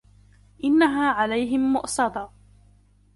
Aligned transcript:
إنها 0.63 1.11
عليهم 1.11 1.73
مؤصدة 1.73 2.29